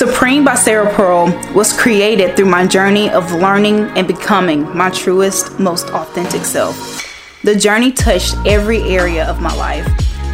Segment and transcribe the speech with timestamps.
[0.00, 5.60] Supreme by Sarah Pearl was created through my journey of learning and becoming my truest,
[5.60, 7.04] most authentic self.
[7.44, 9.86] The journey touched every area of my life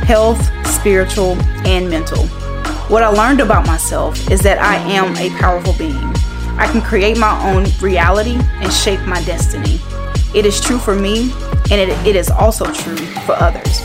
[0.04, 1.32] health, spiritual,
[1.66, 2.28] and mental.
[2.86, 6.14] What I learned about myself is that I am a powerful being.
[6.56, 9.80] I can create my own reality and shape my destiny.
[10.32, 11.32] It is true for me,
[11.72, 13.80] and it, it is also true for others.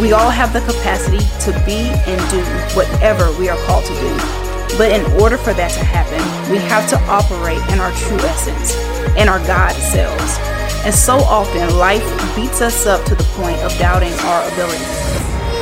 [0.00, 2.40] We all have the capacity to be and do
[2.74, 4.39] whatever we are called to do.
[4.76, 6.20] But in order for that to happen,
[6.50, 8.74] we have to operate in our true essence,
[9.16, 10.38] in our God selves.
[10.84, 14.88] And so often, life beats us up to the point of doubting our abilities.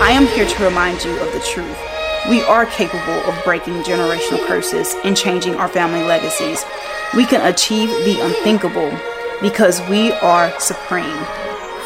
[0.01, 1.77] I am here to remind you of the truth.
[2.29, 6.65] We are capable of breaking generational curses and changing our family legacies.
[7.17, 8.93] We can achieve the unthinkable
[9.41, 11.25] because we are supreme.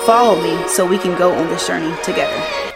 [0.05, 2.72] Follow me so we can go on this journey together.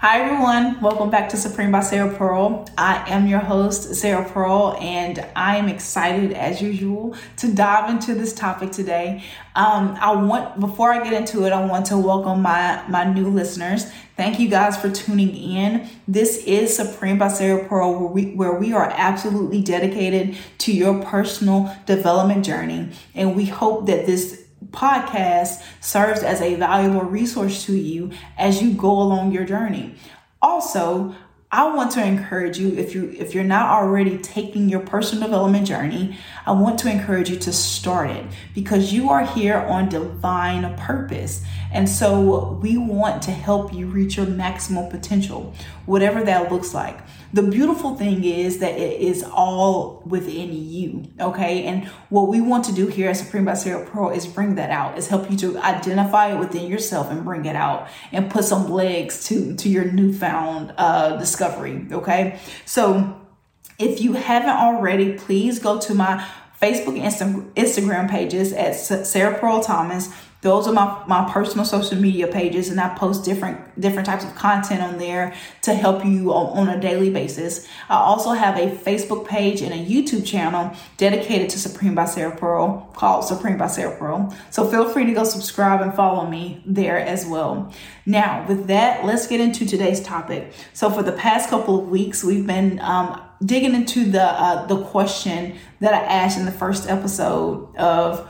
[0.00, 0.80] Hi, everyone.
[0.80, 2.68] Welcome back to Supreme by Sarah Pearl.
[2.78, 8.14] I am your host, Sarah Pearl, and I am excited, as usual, to dive into
[8.14, 9.24] this topic today.
[9.56, 13.26] Um, I want, before I get into it, I want to welcome my, my new
[13.28, 13.90] listeners.
[14.16, 15.88] Thank you guys for tuning in.
[16.06, 21.02] This is Supreme by Sarah Pearl, where we, where we are absolutely dedicated to your
[21.02, 22.90] personal development journey.
[23.16, 28.72] And we hope that this podcast serves as a valuable resource to you as you
[28.72, 29.94] go along your journey.
[30.40, 31.14] Also,
[31.50, 35.66] I want to encourage you if you if you're not already taking your personal development
[35.66, 40.76] journey, I want to encourage you to start it because you are here on divine
[40.76, 41.42] purpose.
[41.72, 45.54] And so we want to help you reach your maximum potential,
[45.88, 46.98] whatever that looks like.
[47.32, 51.64] The beautiful thing is that it is all within you okay?
[51.64, 54.70] And what we want to do here at supreme by sarah pearl is bring that
[54.70, 54.98] out.
[54.98, 58.70] Is help you to identify it within yourself and bring it out and put some
[58.70, 62.38] legs to to your newfound uh discovery okay?
[62.64, 63.18] So
[63.78, 66.26] if you haven't already please go to my
[66.60, 72.28] facebook and instagram pages at sarah pearl thomas those are my, my personal social media
[72.28, 76.68] pages and i post different different types of content on there to help you on,
[76.68, 77.66] on, a daily basis.
[77.88, 82.36] I also have a facebook page and a youtube channel dedicated to supreme by sarah
[82.36, 84.34] pearl called supreme by sarah pearl.
[84.50, 87.72] So feel free to go subscribe and follow me there as well.
[88.06, 90.52] Now with that let's get into today's topic.
[90.72, 94.82] So for the past couple of weeks we've been um, digging into the uh, the
[94.84, 98.28] question that i asked in the first episode of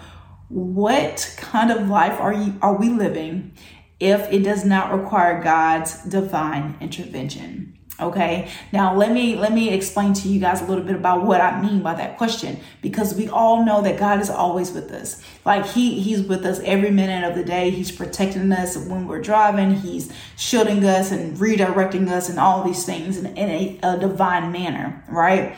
[0.49, 3.53] what kind of life are you are we living
[4.01, 7.79] if it does not require God's divine intervention?
[8.01, 8.49] Okay.
[8.73, 11.61] Now let me let me explain to you guys a little bit about what I
[11.61, 15.21] mean by that question because we all know that God is always with us.
[15.45, 17.71] Like he he's with us every minute of the day.
[17.71, 19.75] He's protecting us when we're driving.
[19.75, 24.53] He's shielding us and redirecting us and all these things in, in a, a divine
[24.53, 25.57] manner, right?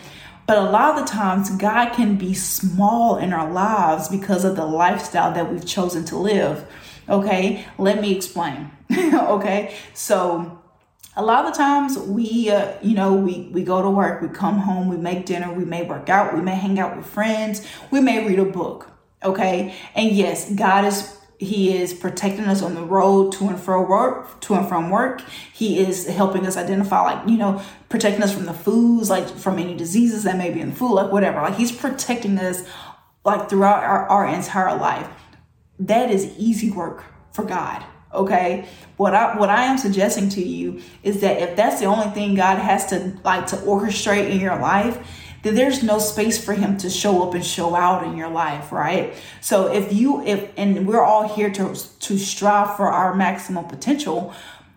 [0.50, 4.56] But a lot of the times, God can be small in our lives because of
[4.56, 6.66] the lifestyle that we've chosen to live.
[7.08, 8.72] Okay, let me explain.
[8.92, 10.58] okay, so
[11.14, 14.22] a lot of the times we uh, you know we we go to work.
[14.22, 14.88] We come home.
[14.88, 15.52] We make dinner.
[15.52, 16.34] We may work out.
[16.34, 17.64] We may hang out with friends.
[17.92, 18.90] We may read a book.
[19.22, 19.74] Okay?
[19.94, 24.42] And yes god is he is protecting us on the road to and fro work,
[24.42, 25.22] to and from work.
[25.54, 29.58] He is helping us identify, like, you know, protecting us from the foods, like from
[29.58, 31.40] any diseases that may be in the food, like whatever.
[31.40, 32.68] Like he's protecting us
[33.24, 35.08] like throughout our, our entire life.
[35.78, 37.82] That is easy work for God.
[38.12, 38.68] Okay.
[38.98, 42.34] What I what I am suggesting to you is that if that's the only thing
[42.34, 44.98] God has to like to orchestrate in your life,
[45.42, 48.72] then there's no space for him to show up and show out in your life,
[48.72, 49.14] right?
[49.40, 54.34] So if you if and we're all here to to strive for our maximum potential,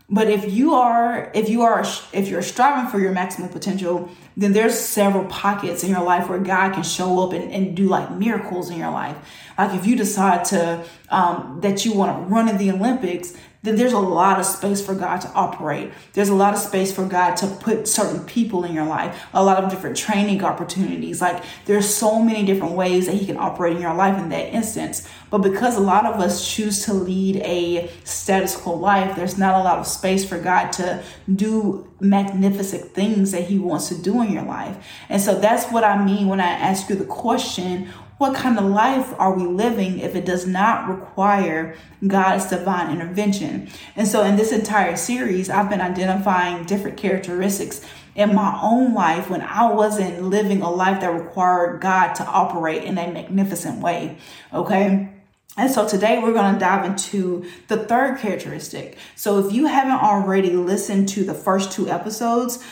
[0.10, 4.54] but if you are if you are if you're striving for your maximum potential, then
[4.54, 8.12] there's several pockets in your life where God can show up and, and do like
[8.12, 9.18] miracles in your life.
[9.58, 13.78] Like if you decide to um, that you want to run in the Olympics, then
[13.78, 15.92] there's a lot of space for God to operate.
[16.12, 19.44] There's a lot of space for God to put certain people in your life, a
[19.44, 21.22] lot of different training opportunities.
[21.22, 24.54] Like there's so many different ways that He can operate in your life in that
[24.54, 25.08] instance.
[25.30, 29.60] But because a lot of us choose to lead a status quo life, there's not
[29.60, 31.02] a lot of space for God to
[31.34, 34.86] do magnificent things that He wants to do in your life.
[35.10, 37.90] And so that's what I mean when I ask you the question
[38.24, 41.76] what kind of life are we living if it does not require
[42.08, 43.70] God's divine intervention?
[43.98, 47.82] And so, in this entire series, I've been identifying different characteristics
[48.16, 52.84] in my own life when I wasn't living a life that required God to operate
[52.84, 54.18] in a magnificent way.
[54.54, 55.10] Okay.
[55.56, 58.98] And so today we're going to dive into the third characteristic.
[59.16, 62.64] So if you haven't already listened to the first two episodes,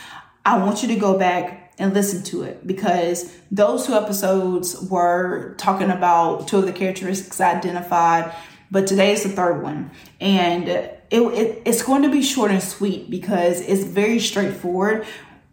[0.44, 5.54] I want you to go back and listen to it because those two episodes were
[5.58, 8.34] talking about two of the characteristics I identified,
[8.70, 9.90] but today is the third one.
[10.20, 15.06] And it, it, it's going to be short and sweet because it's very straightforward.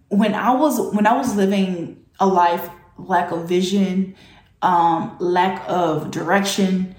[0.07, 2.67] When I was when I was living a life
[2.97, 4.15] lack of vision,
[4.61, 6.95] um, lack of direction,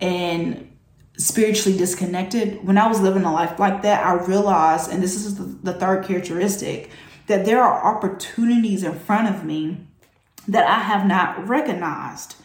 [0.00, 0.66] and
[1.16, 5.36] spiritually disconnected, when I was living a life like that, I realized, and this is
[5.36, 6.90] the, the third characteristic,
[7.26, 9.86] that there are opportunities in front of me
[10.48, 12.36] that I have not recognized.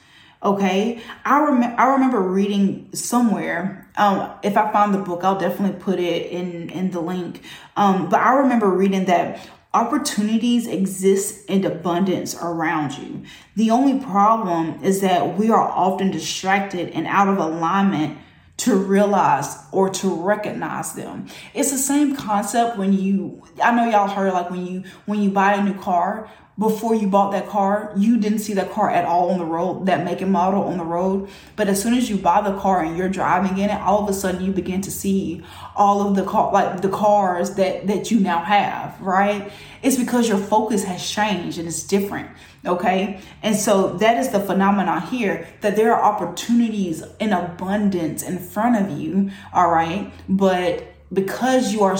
[0.43, 3.89] Okay, I remember I remember reading somewhere.
[3.97, 7.41] Um, if I find the book, I'll definitely put it in in the link.
[7.75, 13.23] Um, but I remember reading that opportunities exist in abundance around you.
[13.57, 18.17] The only problem is that we are often distracted and out of alignment
[18.57, 21.27] to realize or to recognize them.
[21.53, 25.29] It's the same concept when you I know y'all heard like when you when you
[25.29, 29.03] buy a new car, before you bought that car, you didn't see that car at
[29.03, 31.29] all on the road, that make and model on the road.
[31.57, 34.09] But as soon as you buy the car and you're driving in it, all of
[34.09, 35.43] a sudden you begin to see
[35.75, 39.51] all of the car, like the cars that that you now have, right?
[39.83, 42.29] It's because your focus has changed and it's different.
[42.65, 43.19] Okay.
[43.43, 48.77] And so that is the phenomenon here that there are opportunities in abundance in front
[48.77, 49.29] of you.
[49.53, 50.11] All right.
[50.27, 51.97] But because you are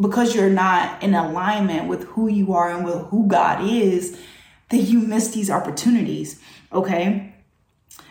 [0.00, 4.16] because you're not in alignment with who you are and with who God is,
[4.68, 6.40] that you miss these opportunities.
[6.72, 7.34] Okay.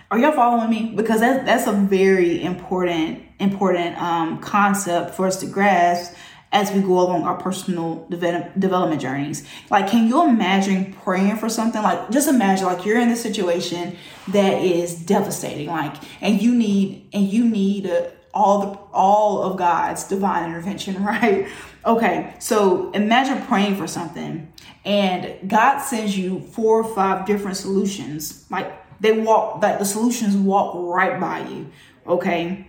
[0.10, 0.94] Are y'all following me?
[0.96, 6.14] Because that's that's a very important important um, concept for us to grasp
[6.52, 9.46] as we go along our personal develop, development journeys.
[9.70, 11.82] Like, can you imagine praying for something?
[11.82, 13.98] Like, just imagine like you're in this situation
[14.30, 19.58] that is devastating, like, and you need and you need a, all the all of
[19.58, 21.48] God's divine intervention, right?
[21.86, 24.52] Okay, so imagine praying for something
[24.86, 28.46] and God sends you four or five different solutions.
[28.50, 31.70] Like they walk like the solutions walk right by you,
[32.06, 32.68] okay?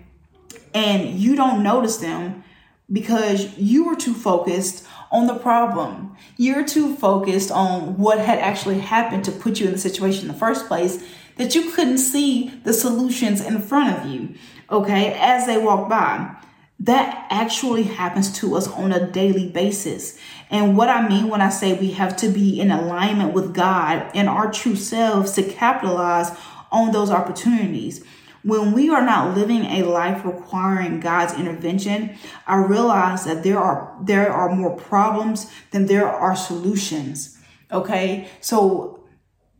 [0.75, 2.44] And you don't notice them
[2.91, 6.17] because you were too focused on the problem.
[6.37, 10.29] You're too focused on what had actually happened to put you in the situation in
[10.29, 11.05] the first place
[11.37, 14.35] that you couldn't see the solutions in front of you
[14.70, 16.35] okay, as they walk by.
[16.81, 20.17] That actually happens to us on a daily basis.
[20.49, 24.09] And what I mean when I say we have to be in alignment with God
[24.15, 26.31] and our true selves to capitalize
[26.70, 28.05] on those opportunities.
[28.44, 32.17] When we are not living a life requiring God's intervention,
[32.47, 37.38] I realize that there are there are more problems than there are solutions.
[37.73, 38.29] Okay?
[38.41, 39.00] So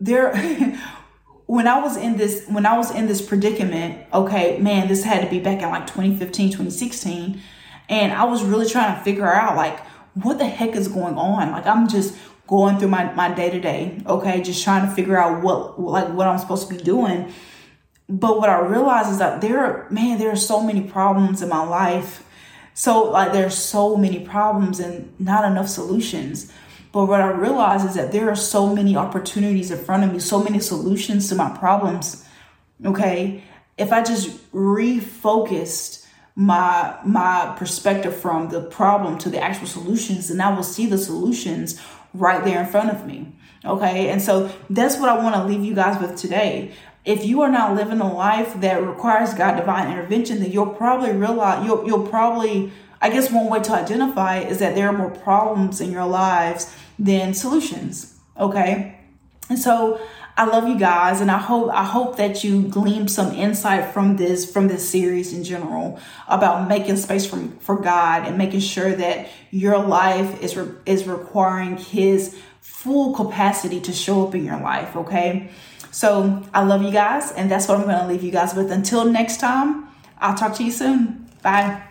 [0.00, 0.32] there
[1.48, 5.24] when I was in this when I was in this predicament, okay, man, this had
[5.24, 7.40] to be back in like 2015, 2016,
[7.88, 9.80] and I was really trying to figure out like
[10.12, 11.50] what the heck is going on?
[11.50, 12.14] Like I'm just
[12.46, 16.10] going through my my day to day, okay, just trying to figure out what like
[16.10, 17.32] what I'm supposed to be doing.
[18.10, 21.48] But what I realized is that there are man, there are so many problems in
[21.48, 22.24] my life.
[22.74, 26.52] So like there's so many problems and not enough solutions.
[26.93, 30.20] But what I realize is that there are so many opportunities in front of me,
[30.20, 32.25] so many solutions to my problems.
[32.85, 33.42] Okay.
[33.76, 40.40] If I just refocused my my perspective from the problem to the actual solutions, then
[40.40, 41.80] I will see the solutions
[42.14, 43.33] right there in front of me.
[43.64, 44.09] Okay.
[44.09, 46.73] And so that's what I want to leave you guys with today.
[47.04, 51.12] If you are not living a life that requires God divine intervention, then you'll probably
[51.12, 55.11] realize you'll you'll probably I guess one way to identify is that there are more
[55.11, 58.19] problems in your lives than solutions.
[58.38, 58.99] Okay.
[59.49, 60.00] And so
[60.37, 64.17] I love you guys and I hope I hope that you glean some insight from
[64.17, 68.93] this from this series in general about making space for, for God and making sure
[68.93, 74.61] that your life is re, is requiring his full capacity to show up in your
[74.61, 75.50] life, okay?
[75.90, 78.71] So, I love you guys and that's what I'm going to leave you guys with
[78.71, 79.88] until next time.
[80.19, 81.28] I'll talk to you soon.
[81.43, 81.88] Bye.